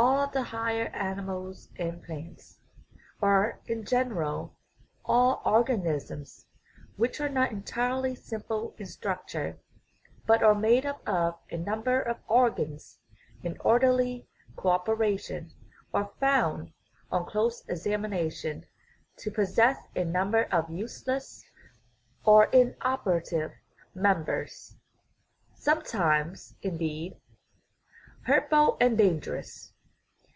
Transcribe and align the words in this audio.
All 0.00 0.28
the 0.28 0.44
higher 0.44 0.86
animals 0.94 1.70
and 1.74 2.00
plants, 2.00 2.60
or, 3.20 3.60
in 3.66 3.84
general, 3.84 4.54
all 5.04 5.42
organisms 5.44 6.46
which 6.96 7.20
are 7.20 7.28
not 7.28 7.50
entirely 7.50 8.14
simple 8.14 8.76
in 8.78 8.86
structure, 8.86 9.58
but 10.24 10.40
are 10.40 10.54
made 10.54 10.86
up 10.86 11.02
of 11.04 11.36
a 11.50 11.56
number 11.56 12.00
of 12.00 12.18
organs 12.28 13.00
in 13.42 13.58
orderly 13.58 14.28
co 14.54 14.68
operation, 14.68 15.50
are 15.92 16.12
found, 16.20 16.72
on 17.10 17.26
close 17.26 17.64
examination, 17.68 18.64
to 19.16 19.32
possess 19.32 19.78
a 19.96 20.04
number 20.04 20.44
of 20.52 20.70
useless 20.70 21.44
or 22.24 22.44
inoperative 22.52 23.50
members, 23.96 24.76
sometimes, 25.56 26.54
indeed, 26.62 27.20
hurtful 28.22 28.76
and 28.80 28.96
dangerous. 28.96 29.72